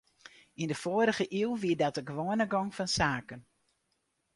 Yn 0.61 0.69
de 0.71 0.77
foarrige 0.83 1.25
iuw 1.39 1.53
wie 1.61 1.77
dat 1.81 1.95
de 1.97 2.03
gewoane 2.09 2.45
gong 2.53 2.69
fan 2.77 2.89
saken. 2.99 3.39